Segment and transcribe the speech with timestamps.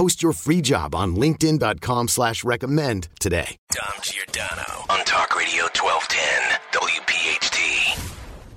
[0.00, 3.58] Post your free job on LinkedIn.com slash recommend today.
[3.70, 8.14] Dom Giordano on Talk Radio 1210 WPHT.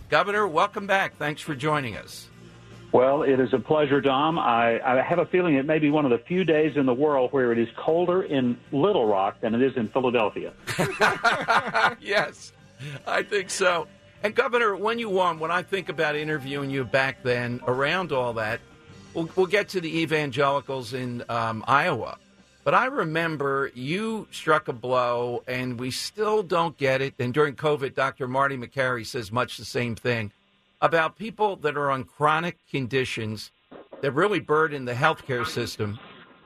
[0.07, 1.17] Governor, welcome back.
[1.17, 2.29] Thanks for joining us.
[2.93, 4.39] Well, it is a pleasure, Dom.
[4.39, 6.93] I, I have a feeling it may be one of the few days in the
[6.93, 10.53] world where it is colder in Little Rock than it is in Philadelphia.
[11.99, 12.53] yes,
[13.05, 13.89] I think so.
[14.23, 18.31] And Governor, when you won, when I think about interviewing you back then, around all
[18.35, 18.61] that,
[19.13, 22.17] we'll, we'll get to the evangelicals in um, Iowa.
[22.63, 27.13] But I remember you struck a blow, and we still don't get it.
[27.19, 28.27] And during COVID, Dr.
[28.27, 30.31] Marty Makary says much the same thing
[30.81, 33.51] about people that are on chronic conditions
[34.01, 35.99] that really burden the healthcare system.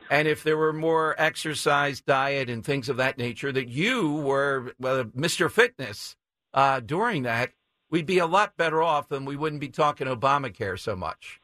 [0.09, 4.73] And if there were more exercise, diet, and things of that nature, that you were
[4.83, 5.51] uh, Mr.
[5.51, 6.15] Fitness
[6.53, 7.51] uh, during that,
[7.89, 11.39] we'd be a lot better off and we wouldn't be talking Obamacare so much.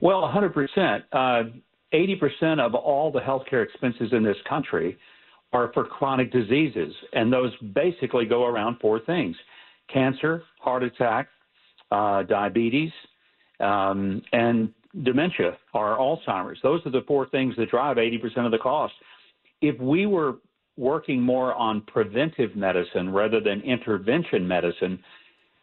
[0.00, 1.02] Well, 100%.
[1.12, 1.50] Uh,
[1.92, 4.98] 80% of all the healthcare expenses in this country
[5.52, 9.36] are for chronic diseases, and those basically go around four things
[9.92, 11.28] cancer, heart attack,
[11.90, 12.90] uh, diabetes,
[13.60, 14.72] um, and
[15.02, 16.58] dementia or Alzheimer's.
[16.62, 18.92] Those are the four things that drive 80% of the cost.
[19.62, 20.36] If we were
[20.76, 24.98] working more on preventive medicine rather than intervention medicine,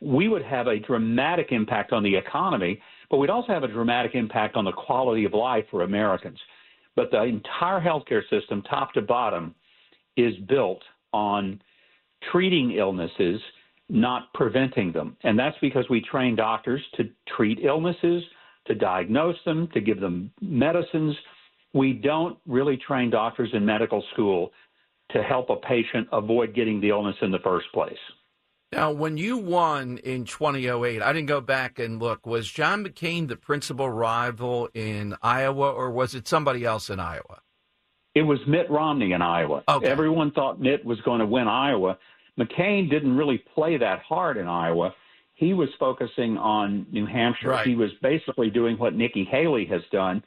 [0.02, 4.16] we would have a dramatic impact on the economy, but we'd also have a dramatic
[4.16, 6.40] impact on the quality of life for Americans.
[6.96, 9.54] But the entire healthcare system, top to bottom,
[10.18, 10.82] is built
[11.14, 11.62] on
[12.32, 13.42] treating illnesses,
[13.90, 15.18] not preventing them.
[15.24, 18.24] And that's because we train doctors to treat illnesses,
[18.68, 21.16] to diagnose them, to give them medicines.
[21.74, 24.52] We don't really train doctors in medical school
[25.12, 27.94] to help a patient avoid getting the illness in the first place.
[28.76, 32.26] Now, when you won in 2008, I didn't go back and look.
[32.26, 37.40] Was John McCain the principal rival in Iowa, or was it somebody else in Iowa?
[38.16, 39.64] It was Mitt Romney in Iowa.
[39.70, 39.88] Okay.
[39.88, 41.98] Everyone thought Mitt was going to win Iowa.
[42.38, 44.94] McCain didn't really play that hard in Iowa.
[45.36, 47.52] He was focusing on New Hampshire.
[47.52, 47.68] Right.
[47.68, 50.22] He was basically doing what Nikki Haley has done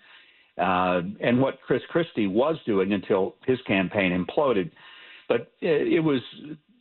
[0.56, 4.70] uh, and what Chris Christie was doing until his campaign imploded.
[5.28, 6.20] But it, it was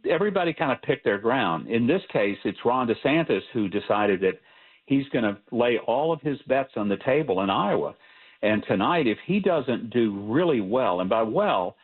[0.09, 1.67] everybody kind of picked their ground.
[1.67, 4.39] In this case, it's Ron DeSantis who decided that
[4.85, 7.95] he's going to lay all of his bets on the table in Iowa.
[8.41, 11.75] And tonight, if he doesn't do really well, and by well,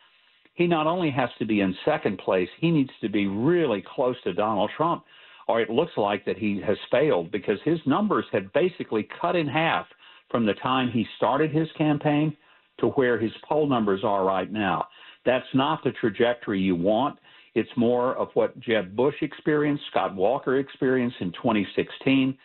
[0.54, 4.16] he not only has to be in second place, he needs to be really close
[4.22, 5.04] to Donald Trump,
[5.48, 9.48] or it looks like that he has failed because his numbers have basically cut in
[9.48, 9.86] half
[10.30, 12.36] from the time he started his campaign
[12.78, 14.86] to where his poll numbers are right now.
[15.26, 17.18] That's not the trajectory you want.
[17.54, 22.36] It's more of what Jeb Bush experienced, Scott Walker experienced in 2016.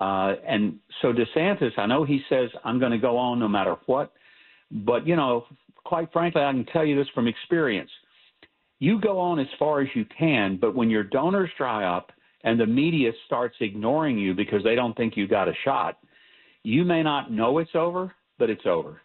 [0.00, 3.76] Uh, and so DeSantis, I know he says, I'm going to go on no matter
[3.86, 4.12] what.
[4.70, 5.46] But, you know,
[5.84, 7.90] quite frankly, I can tell you this from experience.
[8.80, 12.58] You go on as far as you can, but when your donors dry up and
[12.58, 15.98] the media starts ignoring you because they don't think you got a shot,
[16.62, 19.00] you may not know it's over, but it's over.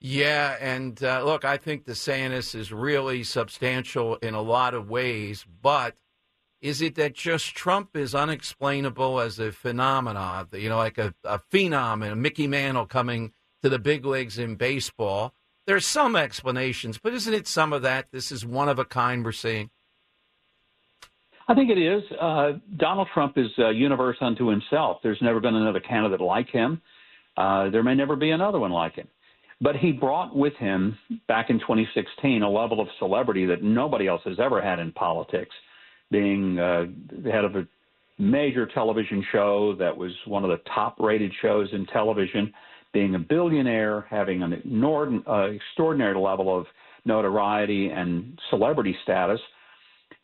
[0.00, 4.88] Yeah, and uh, look, I think the DeSantis is really substantial in a lot of
[4.88, 5.96] ways, but
[6.62, 11.38] is it that just Trump is unexplainable as a phenomenon, you know, like a, a
[11.38, 13.32] phenom a Mickey Mantle coming
[13.62, 15.34] to the big leagues in baseball?
[15.66, 18.06] There's some explanations, but isn't it some of that?
[18.10, 19.70] This is one of a kind we're seeing.
[21.46, 22.02] I think it is.
[22.18, 24.98] Uh, Donald Trump is a universe unto himself.
[25.02, 26.80] There's never been another candidate like him.
[27.36, 29.08] Uh, there may never be another one like him.
[29.60, 30.96] But he brought with him
[31.28, 35.54] back in 2016 a level of celebrity that nobody else has ever had in politics,
[36.10, 36.86] being uh,
[37.22, 37.66] the head of a
[38.18, 42.52] major television show that was one of the top rated shows in television,
[42.92, 46.66] being a billionaire, having an uh, extraordinary level of
[47.04, 49.40] notoriety and celebrity status.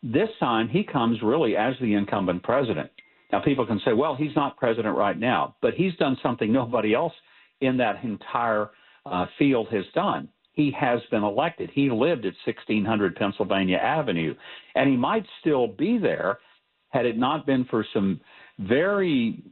[0.02, 2.90] This time, he comes really as the incumbent president.
[3.32, 6.94] Now, people can say, well, he's not president right now, but he's done something nobody
[6.94, 7.12] else
[7.60, 8.70] in that entire
[9.06, 10.28] uh, field has done.
[10.52, 11.70] He has been elected.
[11.72, 14.34] He lived at 1600 Pennsylvania Avenue,
[14.74, 16.38] and he might still be there
[16.90, 18.20] had it not been for some
[18.58, 19.42] very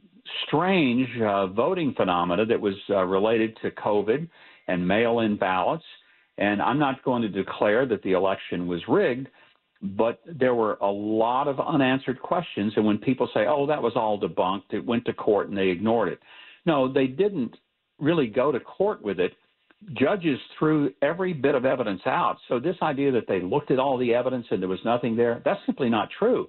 [0.47, 4.27] strange uh, voting phenomena that was uh, related to COVID
[4.67, 5.83] and mail in ballots.
[6.37, 9.27] And I'm not going to declare that the election was rigged,
[9.81, 12.73] but there were a lot of unanswered questions.
[12.75, 15.67] And when people say, oh, that was all debunked, it went to court and they
[15.67, 16.19] ignored it.
[16.65, 17.55] No, they didn't
[17.99, 19.33] really go to court with it.
[19.93, 22.37] Judges threw every bit of evidence out.
[22.47, 25.41] So, this idea that they looked at all the evidence and there was nothing there,
[25.45, 26.47] that's simply not true.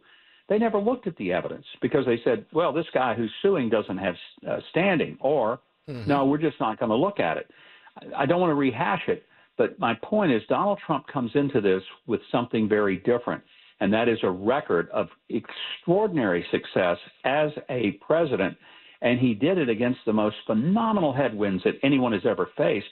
[0.49, 3.99] They never looked at the evidence because they said, well, this guy who's suing doesn't
[3.99, 4.15] have
[4.49, 6.09] uh, standing, or mm-hmm.
[6.09, 7.51] no, we're just not going to look at it.
[8.17, 9.25] I don't want to rehash it,
[9.59, 13.43] but my point is Donald Trump comes into this with something very different,
[13.81, 18.57] and that is a record of extraordinary success as a president.
[19.03, 22.87] And he did it against the most phenomenal headwinds that anyone has ever faced,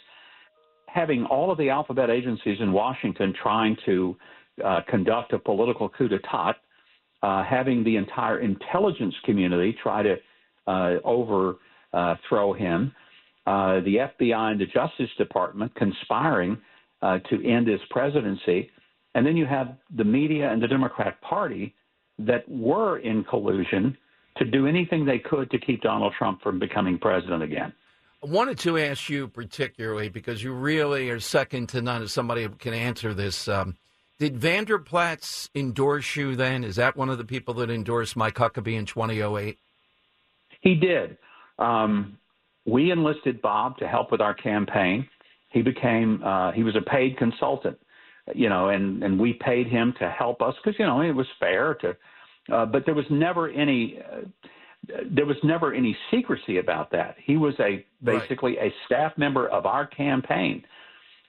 [0.94, 4.16] having all of the alphabet agencies in Washington trying to
[4.64, 6.54] uh, conduct a political coup d'etat
[7.24, 10.14] uh, having the entire intelligence community try to
[10.68, 12.92] uh, overthrow him,
[13.46, 16.56] uh, the FBI and the Justice Department conspiring
[17.02, 18.70] uh, to end his presidency,
[19.16, 21.74] and then you have the media and the Democrat Party
[22.20, 23.96] that were in collusion
[24.36, 27.72] to do anything they could to keep Donald Trump from becoming president again.
[28.24, 32.48] Wanted to ask you particularly because you really are second to none as somebody who
[32.50, 33.48] can answer this.
[33.48, 33.76] Um,
[34.18, 36.64] did Vander Plaats endorse you then?
[36.64, 39.58] Is that one of the people that endorsed Mike Huckabee in 2008?
[40.62, 41.18] He did.
[41.58, 42.18] Um,
[42.64, 45.06] we enlisted Bob to help with our campaign.
[45.50, 47.78] He became uh, he was a paid consultant,
[48.34, 51.26] you know, and and we paid him to help us because you know it was
[51.38, 51.96] fair to,
[52.52, 53.98] uh, but there was never any.
[54.00, 54.22] Uh,
[55.10, 57.16] there was never any secrecy about that.
[57.24, 58.70] He was a basically right.
[58.70, 60.64] a staff member of our campaign.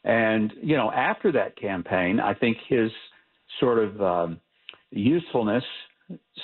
[0.03, 2.91] And, you know, after that campaign, I think his
[3.59, 4.39] sort of um,
[4.91, 5.63] usefulness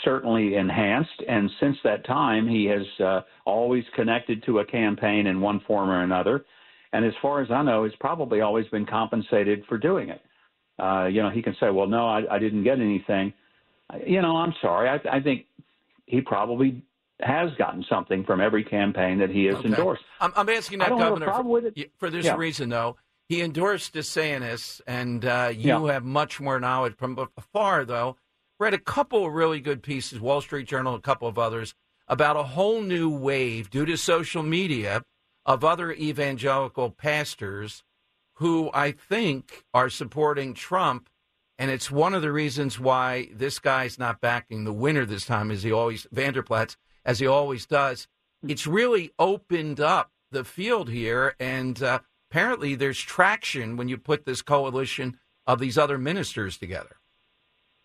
[0.03, 1.21] certainly enhanced.
[1.27, 5.89] And since that time, he has uh, always connected to a campaign in one form
[5.89, 6.45] or another.
[6.93, 10.21] And as far as I know, he's probably always been compensated for doing it.
[10.79, 13.33] Uh, you know, he can say, well, no, I, I didn't get anything.
[14.05, 14.89] You know, I'm sorry.
[14.89, 15.45] I, I think
[16.05, 16.83] he probably
[17.23, 19.69] has gotten something from every campaign that he has okay.
[19.69, 20.03] endorsed.
[20.19, 22.35] I'm, I'm asking that, Governor, for, for, this yeah.
[22.35, 22.97] reason, though
[23.31, 25.93] he endorsed DeSantis, and uh, you yeah.
[25.93, 28.17] have much more knowledge from afar, though.
[28.59, 31.73] Read a couple of really good pieces, Wall Street Journal, a couple of others,
[32.09, 35.03] about a whole new wave due to social media
[35.45, 37.85] of other evangelical pastors
[38.33, 41.07] who I think are supporting Trump.
[41.57, 45.51] And it's one of the reasons why this guy's not backing the winner this time,
[45.51, 46.75] as he always, Vander Plaats,
[47.05, 48.07] as he always does.
[48.47, 51.35] It's really opened up the field here.
[51.39, 51.99] And uh,
[52.29, 56.97] apparently there's traction when you put this coalition of these other ministers together.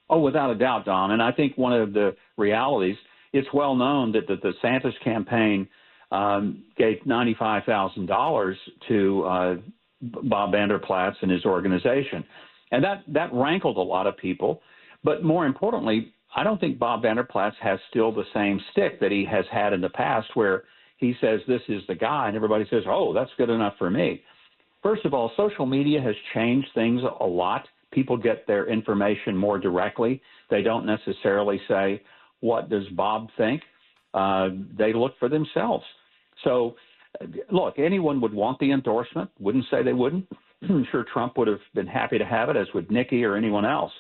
[0.09, 1.11] Oh, without a doubt, Don.
[1.11, 2.97] And I think one of the realities,
[3.33, 5.69] it's well known that the, the DeSantis campaign
[6.13, 8.55] um, gave $95,000
[8.89, 9.57] to uh,
[10.01, 12.25] Bob Vander Plaats and his organization.
[12.71, 14.63] And that, that rankled a lot of people.
[15.03, 19.11] But more importantly, I don't think Bob Vander Plaats has still the same stick that
[19.11, 20.65] he has had in the past where
[20.99, 24.23] he says this is the guy and everybody says, oh, that's good enough for me.
[24.83, 27.67] First of all, social media has changed things a lot.
[27.91, 30.21] People get their information more directly.
[30.51, 32.03] They don't necessarily say,
[32.41, 33.63] What does Bob think?
[34.15, 35.85] Uh, they look for themselves.
[36.45, 36.77] So,
[37.51, 39.31] look, anyone would want the endorsement.
[39.41, 40.29] Wouldn't say they wouldn't.
[40.69, 43.65] I'm sure Trump would have been happy to have it, as would Nikki or anyone
[43.65, 43.93] else.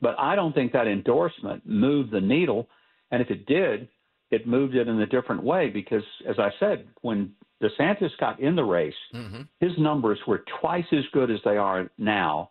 [0.00, 2.68] But I don't think that endorsement moved the needle.
[3.10, 3.88] And if it did,
[4.30, 8.56] it moved it in a different way because, as I said, when DeSantis got in
[8.56, 9.42] the race, mm-hmm.
[9.58, 12.50] his numbers were twice as good as they are now.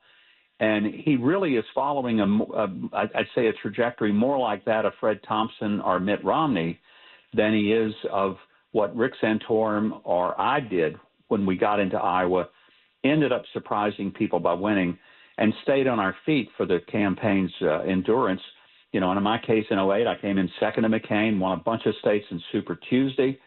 [0.59, 4.93] And he really is following a, a, I'd say, a trajectory more like that of
[4.99, 6.79] Fred Thompson or Mitt Romney
[7.33, 8.35] than he is of
[8.71, 10.97] what Rick Santorum or I did
[11.29, 12.49] when we got into Iowa.
[13.05, 14.97] Ended up surprising people by winning
[15.39, 18.41] and stayed on our feet for the campaign's uh, endurance.
[18.91, 21.57] You know, and in my case in 08, I came in second to McCain, won
[21.57, 23.39] a bunch of states in Super Tuesday.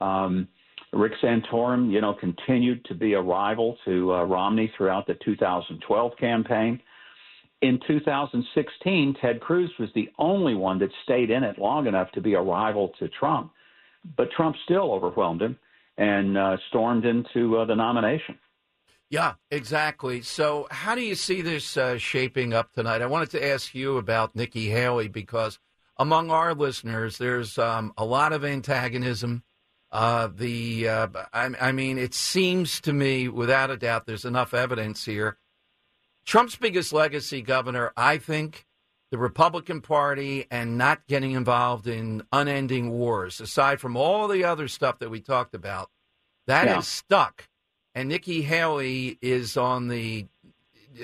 [0.00, 0.48] Um,
[0.92, 6.12] Rick Santorum, you know, continued to be a rival to uh, Romney throughout the 2012
[6.18, 6.80] campaign.
[7.60, 12.20] In 2016, Ted Cruz was the only one that stayed in it long enough to
[12.20, 13.52] be a rival to Trump,
[14.16, 15.58] but Trump still overwhelmed him
[15.98, 18.38] and uh, stormed into uh, the nomination.
[19.10, 20.22] Yeah, exactly.
[20.22, 23.02] So, how do you see this uh, shaping up tonight?
[23.02, 25.58] I wanted to ask you about Nikki Haley because
[25.96, 29.42] among our listeners, there's um, a lot of antagonism.
[29.92, 34.52] Uh, the uh, I, I mean, it seems to me, without a doubt, there's enough
[34.52, 35.38] evidence here.
[36.26, 38.66] Trump's biggest legacy, Governor, I think,
[39.12, 44.66] the Republican Party and not getting involved in unending wars, aside from all the other
[44.66, 45.90] stuff that we talked about,
[46.48, 46.78] that Yeah.
[46.78, 47.46] is stuck.
[47.94, 50.26] And Nikki Haley is on the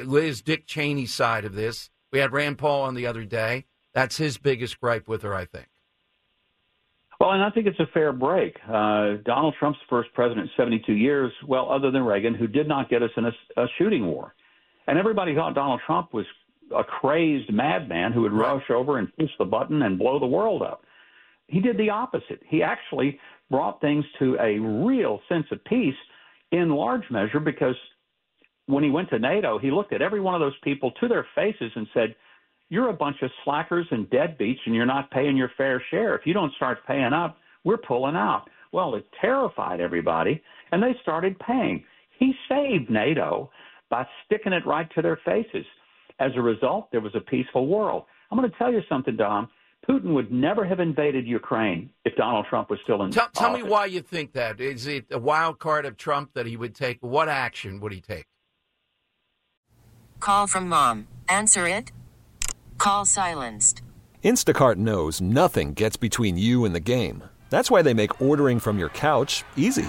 [0.04, 1.90] Liz Dick Cheney side of this.
[2.10, 3.66] We had Rand Paul on the other day.
[3.92, 5.68] That's his biggest gripe with her, I think.
[7.20, 8.56] Well, and I think it's a fair break.
[8.66, 12.88] Uh, Donald Trump's first president in 72 years, well, other than Reagan, who did not
[12.88, 14.34] get us in a, a shooting war.
[14.86, 16.24] And everybody thought Donald Trump was
[16.74, 20.62] a crazed madman who would rush over and push the button and blow the world
[20.62, 20.84] up.
[21.46, 22.40] He did the opposite.
[22.48, 23.18] He actually
[23.50, 25.94] brought things to a real sense of peace
[26.52, 27.76] in large measure because
[28.66, 31.26] when he went to NATO, he looked at every one of those people to their
[31.34, 32.14] faces and said,
[32.68, 36.14] You're a bunch of slackers and deadbeats, and you're not paying your fair share.
[36.16, 38.46] If you don't start paying up, we're pulling out.
[38.72, 40.40] Well, it terrified everybody,
[40.70, 41.84] and they started paying.
[42.18, 43.50] He saved NATO
[43.90, 45.66] by sticking it right to their faces.
[46.20, 48.04] As a result, there was a peaceful world.
[48.30, 49.48] I'm going to tell you something, Dom.
[49.88, 53.62] Putin would never have invaded Ukraine if Donald Trump was still in Tell, tell me
[53.62, 54.60] why you think that.
[54.60, 56.98] Is it a wild card of Trump that he would take?
[57.00, 58.26] What action would he take?
[60.20, 61.08] Call from mom.
[61.28, 61.92] Answer it.
[62.78, 63.82] Call silenced.
[64.22, 67.24] Instacart knows nothing gets between you and the game.
[67.48, 69.88] That's why they make ordering from your couch easy.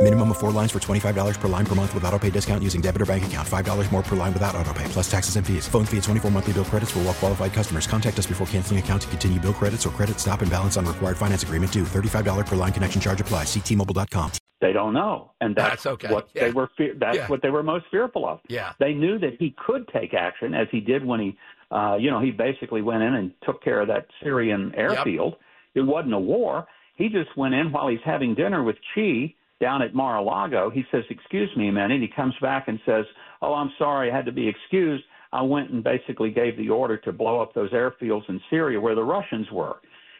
[0.00, 2.80] Minimum of four lines for $25 per line per month with auto pay discount using
[2.80, 3.46] debit or bank account.
[3.48, 5.66] $5 more per line without auto pay, plus taxes and fees.
[5.66, 7.88] Phone fee at 24 monthly bill credits for all well qualified customers.
[7.88, 10.86] Contact us before canceling account to continue bill credits or credit stop and balance on
[10.86, 11.82] required finance agreement due.
[11.82, 13.42] $35 per line connection charge apply.
[13.42, 14.30] Ctmobile.com.
[14.60, 16.12] They don't know, and that's, That's okay.
[16.14, 16.44] what Yeah.
[16.44, 16.70] they were.
[16.78, 17.26] Fe- that's Yeah.
[17.26, 18.38] what they were most fearful of.
[18.48, 18.72] Yeah.
[18.78, 21.36] They knew that he could take action, as he did when he,
[21.72, 25.36] uh, you know, he basically went in and took care of that Syrian airfield.
[25.74, 26.66] It wasn't a war.
[26.94, 30.70] He just went in while he's having dinner with Xi down at Mar-a-Lago.
[30.70, 33.04] He says, "Excuse me a minute." He comes back and says,
[33.42, 35.04] "Oh, I'm sorry, I had to be excused.
[35.32, 38.94] I went and basically gave the order to blow up those airfields in Syria where
[38.94, 39.76] the Russians were."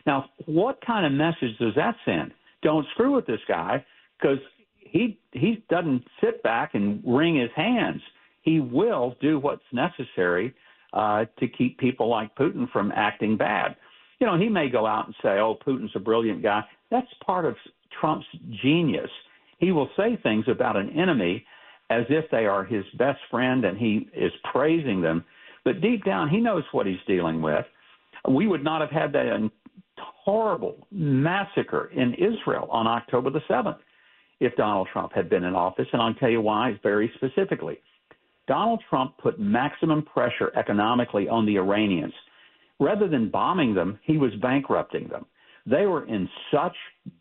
[0.06, 2.32] Now, what kind of message does that send?
[2.62, 3.84] Don't screw with this guy
[4.18, 4.38] because
[4.78, 8.02] he he doesn't sit back and wring his hands.
[8.42, 10.54] He will do what's necessary
[10.92, 13.76] uh, to keep people like Putin from acting bad.
[14.18, 17.44] You know, he may go out and say, "Oh, Putin's a brilliant guy." That's part
[17.44, 17.56] of
[18.00, 18.26] Trump's
[18.62, 19.10] genius.
[19.58, 21.44] He will say things about an enemy
[21.90, 25.24] as if they are his best friend and he is praising them,
[25.64, 27.64] but deep down he knows what he's dealing with.
[28.28, 29.50] We would not have had that
[29.98, 33.78] horrible massacre in Israel on October the 7th
[34.40, 37.78] if Donald Trump had been in office, and I'll tell you why very specifically.
[38.46, 42.14] Donald Trump put maximum pressure economically on the Iranians.
[42.78, 45.26] Rather than bombing them, he was bankrupting them.
[45.66, 46.76] They were in such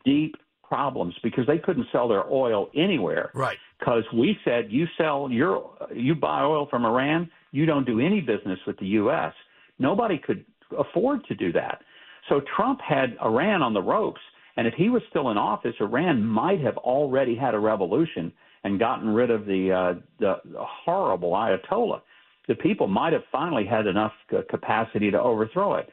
[0.06, 0.36] deep
[0.68, 3.32] problems because they couldn't sell their oil anywhere.
[3.34, 3.58] Right.
[3.80, 8.22] Because we said you sell your you buy oil from Iran, you don't do any
[8.22, 9.34] business with the U.S.
[9.80, 10.46] Nobody could
[10.78, 11.82] afford to do that.
[12.30, 14.22] So Trump had Iran on the ropes,
[14.58, 18.34] and if he was still in office, Iran might have already had a revolution
[18.64, 22.02] and gotten rid of the uh, the horrible Ayatollah.
[22.48, 24.14] The people might have finally had enough
[24.50, 25.90] capacity to overthrow it.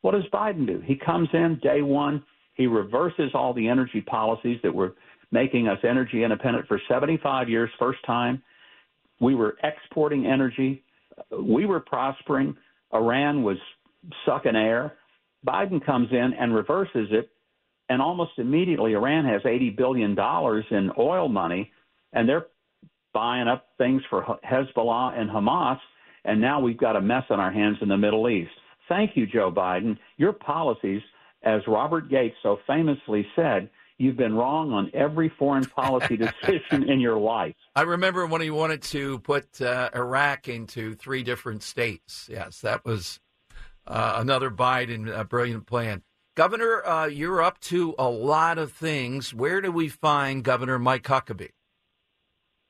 [0.00, 0.80] What does Biden do?
[0.84, 2.22] He comes in day one.
[2.58, 4.94] He reverses all the energy policies that were
[5.30, 8.42] making us energy independent for 75 years, first time.
[9.20, 10.84] We were exporting energy.
[11.32, 12.54] We were prospering.
[12.92, 13.56] Iran was
[14.26, 14.94] sucking air.
[15.46, 17.30] Biden comes in and reverses it
[17.88, 21.70] and almost immediately Iran has 80 billion dollars in oil money,
[22.12, 22.46] and they're
[23.14, 25.78] buying up things for Hezbollah and Hamas,
[26.24, 28.50] and now we've got a mess on our hands in the Middle East.
[28.88, 29.96] Thank you, Joe Biden.
[30.16, 31.02] Your policies,
[31.42, 37.00] as Robert Gates so famously said, you've been wrong on every foreign policy decision in
[37.00, 37.54] your life.
[37.74, 42.28] I remember when he wanted to put uh, Iraq into three different states.
[42.30, 43.20] Yes, that was
[43.86, 46.02] uh, another Biden uh, brilliant plan.
[46.36, 49.34] Governor, uh, you're up to a lot of things.
[49.34, 51.50] Where do we find Governor Mike Huckabee?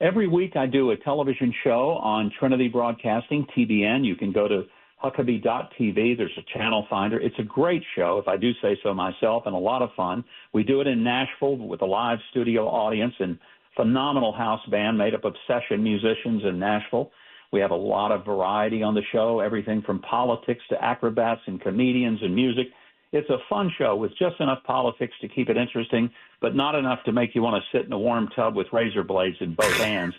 [0.00, 4.06] Every week I do a television show on Trinity Broadcasting, TBN.
[4.06, 4.62] You can go to
[5.02, 6.16] Huckabee.tv.
[6.16, 7.20] There's a channel finder.
[7.20, 10.24] It's a great show, if I do say so myself, and a lot of fun.
[10.52, 13.38] We do it in Nashville with a live studio audience and
[13.76, 17.12] phenomenal house band made up of session musicians in Nashville.
[17.52, 21.60] We have a lot of variety on the show, everything from politics to acrobats and
[21.60, 22.66] comedians and music.
[23.12, 26.10] It's a fun show with just enough politics to keep it interesting,
[26.42, 29.02] but not enough to make you want to sit in a warm tub with razor
[29.02, 30.14] blades in both hands.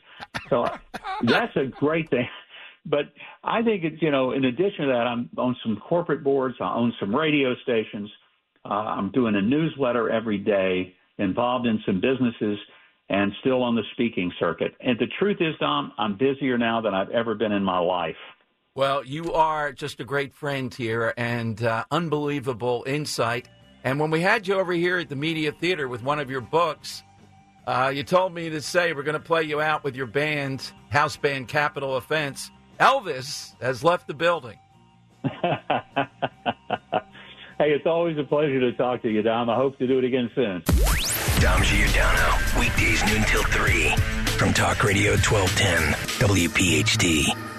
[0.50, 0.66] So
[1.22, 2.28] that's a great thing.
[2.90, 3.06] But
[3.44, 6.74] I think it's, you know, in addition to that, I'm on some corporate boards, I
[6.74, 8.10] own some radio stations.
[8.66, 12.58] Uh, I'm doing a newsletter every day, involved in some businesses,
[13.10, 14.74] and still on the speaking circuit.
[14.80, 18.16] And the truth is, Dom, I'm busier now than I've ever been in my life.
[18.76, 23.50] Well, you are just a great friend here and uh, unbelievable insight.
[23.84, 26.42] And when we had you over here at the Media Theater with one of your
[26.42, 27.04] books,
[27.66, 30.72] uh, you told me to say we're going to play you out with your band,
[30.90, 32.52] house band Capitol Offense.
[32.80, 34.58] Elvis has left the building.
[35.24, 35.32] hey,
[37.60, 39.50] it's always a pleasure to talk to you, Dom.
[39.50, 40.64] I hope to do it again soon.
[41.42, 43.96] Dom Giordano, weekdays noon till 3
[44.38, 45.94] from Talk Radio 1210,
[46.26, 47.59] WPHT.